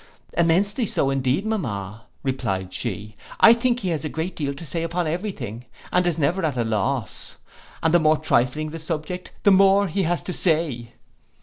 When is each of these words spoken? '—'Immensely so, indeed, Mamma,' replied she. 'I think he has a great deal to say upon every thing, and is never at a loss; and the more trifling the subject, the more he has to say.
'—'Immensely 0.33 0.87
so, 0.87 1.11
indeed, 1.11 1.45
Mamma,' 1.45 2.05
replied 2.23 2.73
she. 2.73 3.15
'I 3.39 3.53
think 3.53 3.79
he 3.81 3.89
has 3.89 4.03
a 4.03 4.09
great 4.09 4.35
deal 4.35 4.51
to 4.55 4.65
say 4.65 4.81
upon 4.81 5.05
every 5.05 5.31
thing, 5.31 5.65
and 5.91 6.07
is 6.07 6.17
never 6.17 6.43
at 6.43 6.57
a 6.57 6.63
loss; 6.63 7.35
and 7.83 7.93
the 7.93 7.99
more 7.99 8.17
trifling 8.17 8.71
the 8.71 8.79
subject, 8.79 9.31
the 9.43 9.51
more 9.51 9.87
he 9.87 10.01
has 10.01 10.23
to 10.23 10.33
say. 10.33 10.93